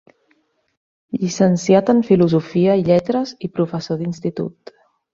Llicenciat 1.25 1.93
en 1.95 2.03
Filosofia 2.09 2.81
i 2.83 2.85
Lletres 2.91 3.37
i 3.49 3.55
Professor 3.61 4.05
d'Institut. 4.05 4.79